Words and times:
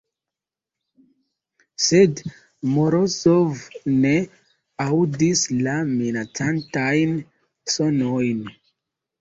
Sed 1.87 2.21
Morozov 2.77 3.61
ne 4.05 4.15
aŭdis 4.87 5.45
la 5.61 5.77
minacantajn 5.93 7.15
sonojn. 7.77 8.43